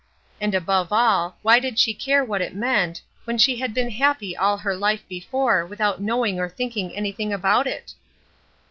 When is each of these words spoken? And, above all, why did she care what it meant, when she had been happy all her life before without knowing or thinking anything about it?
And, 0.41 0.55
above 0.55 0.91
all, 0.91 1.37
why 1.43 1.59
did 1.59 1.77
she 1.77 1.93
care 1.93 2.25
what 2.25 2.41
it 2.41 2.55
meant, 2.55 3.03
when 3.25 3.37
she 3.37 3.57
had 3.57 3.71
been 3.71 3.91
happy 3.91 4.35
all 4.35 4.57
her 4.57 4.75
life 4.75 5.07
before 5.07 5.63
without 5.63 6.01
knowing 6.01 6.39
or 6.39 6.49
thinking 6.49 6.91
anything 6.95 7.31
about 7.31 7.67
it? 7.67 7.93